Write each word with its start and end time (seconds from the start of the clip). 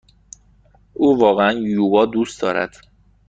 او 0.93 1.19
واقعا 1.19 1.51
یوگا 1.53 2.05
دوست 2.05 2.41
دارد. 2.41 2.75